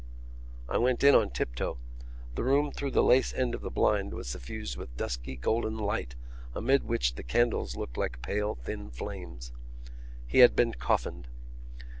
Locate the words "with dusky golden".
4.75-5.77